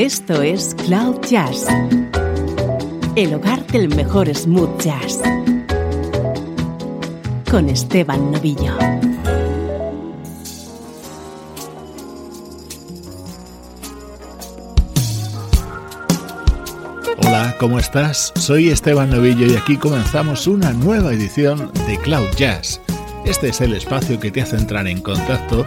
Esto 0.00 0.40
es 0.40 0.74
Cloud 0.86 1.20
Jazz, 1.28 1.66
el 3.16 3.34
hogar 3.34 3.66
del 3.66 3.94
mejor 3.94 4.34
smooth 4.34 4.80
jazz, 4.80 5.20
con 7.50 7.68
Esteban 7.68 8.32
Novillo. 8.32 8.78
Hola, 17.18 17.54
¿cómo 17.60 17.78
estás? 17.78 18.32
Soy 18.36 18.70
Esteban 18.70 19.10
Novillo 19.10 19.44
y 19.48 19.54
aquí 19.54 19.76
comenzamos 19.76 20.46
una 20.46 20.72
nueva 20.72 21.12
edición 21.12 21.70
de 21.86 21.98
Cloud 21.98 22.30
Jazz. 22.38 22.80
Este 23.26 23.50
es 23.50 23.60
el 23.60 23.74
espacio 23.74 24.18
que 24.18 24.30
te 24.30 24.40
hace 24.40 24.56
entrar 24.56 24.86
en 24.86 25.02
contacto 25.02 25.66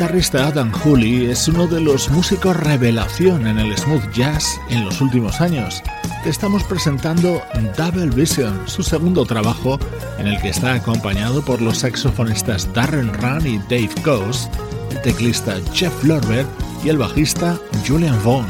Adam 0.00 0.70
Hooley 0.70 1.26
es 1.26 1.48
uno 1.48 1.66
de 1.66 1.80
los 1.80 2.08
músicos 2.10 2.56
revelación 2.56 3.48
en 3.48 3.58
el 3.58 3.76
smooth 3.76 4.12
jazz 4.12 4.60
en 4.70 4.84
los 4.84 5.00
últimos 5.00 5.40
años. 5.40 5.82
Te 6.22 6.30
estamos 6.30 6.62
presentando 6.62 7.42
Double 7.76 8.14
Vision, 8.14 8.68
su 8.68 8.84
segundo 8.84 9.26
trabajo 9.26 9.76
en 10.18 10.28
el 10.28 10.40
que 10.40 10.50
está 10.50 10.74
acompañado 10.74 11.44
por 11.44 11.60
los 11.60 11.78
saxofonistas 11.78 12.72
Darren 12.72 13.12
Run 13.12 13.44
y 13.44 13.58
Dave 13.58 13.90
Coase, 14.04 14.48
el 14.92 15.02
teclista 15.02 15.56
Jeff 15.72 16.04
Lorber 16.04 16.46
y 16.84 16.90
el 16.90 16.98
bajista 16.98 17.58
Julian 17.84 18.22
Vaughn. 18.22 18.46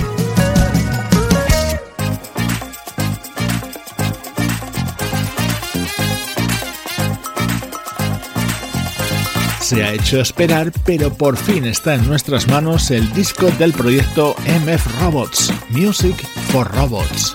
Se 9.68 9.84
ha 9.84 9.92
hecho 9.92 10.18
esperar, 10.18 10.72
pero 10.86 11.12
por 11.12 11.36
fin 11.36 11.66
está 11.66 11.94
en 11.94 12.08
nuestras 12.08 12.48
manos 12.48 12.90
el 12.90 13.12
disco 13.12 13.50
del 13.58 13.74
proyecto 13.74 14.34
MF 14.64 15.02
Robots, 15.02 15.52
Music 15.68 16.16
for 16.50 16.66
Robots. 16.74 17.34